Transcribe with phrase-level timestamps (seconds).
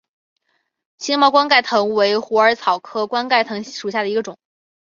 [0.97, 4.35] 星毛冠盖藤为虎耳草科冠盖藤属下的一个种。